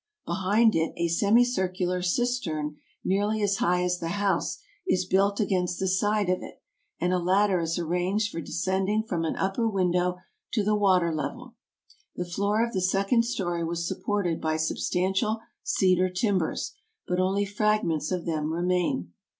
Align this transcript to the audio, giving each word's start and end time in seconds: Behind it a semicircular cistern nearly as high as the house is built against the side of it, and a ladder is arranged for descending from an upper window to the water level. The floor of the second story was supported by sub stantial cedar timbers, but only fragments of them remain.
Behind 0.25 0.73
it 0.75 0.93
a 0.97 1.09
semicircular 1.09 2.01
cistern 2.01 2.77
nearly 3.05 3.43
as 3.43 3.57
high 3.57 3.83
as 3.83 3.99
the 3.99 4.07
house 4.07 4.57
is 4.87 5.05
built 5.05 5.39
against 5.39 5.77
the 5.77 5.87
side 5.87 6.27
of 6.27 6.41
it, 6.41 6.59
and 6.99 7.13
a 7.13 7.19
ladder 7.19 7.59
is 7.59 7.77
arranged 7.77 8.31
for 8.31 8.41
descending 8.41 9.03
from 9.03 9.25
an 9.25 9.35
upper 9.35 9.69
window 9.69 10.17
to 10.53 10.63
the 10.63 10.73
water 10.73 11.13
level. 11.13 11.53
The 12.15 12.25
floor 12.25 12.65
of 12.65 12.73
the 12.73 12.81
second 12.81 13.25
story 13.25 13.63
was 13.63 13.87
supported 13.87 14.41
by 14.41 14.57
sub 14.57 14.77
stantial 14.77 15.41
cedar 15.61 16.09
timbers, 16.09 16.73
but 17.07 17.19
only 17.19 17.45
fragments 17.45 18.11
of 18.11 18.25
them 18.25 18.51
remain. 18.51 19.11